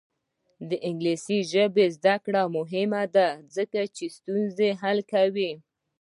د 0.69 0.71
انګلیسي 0.87 1.39
ژبې 1.51 1.85
زده 1.97 2.15
کړه 2.25 2.41
مهمه 2.57 3.03
ده 3.15 3.27
ځکه 3.55 3.79
چې 3.95 4.05
ستونزې 4.17 4.69
حل 4.81 4.99
کوي. 5.13 5.51